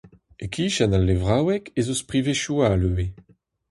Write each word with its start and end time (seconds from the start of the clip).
E-kichen 0.45 0.95
al 0.97 1.03
levraoueg 1.07 1.63
ez 1.79 1.87
eus 1.91 2.01
privezioù 2.09 2.57
all 2.69 2.85
ivez. 2.89 3.11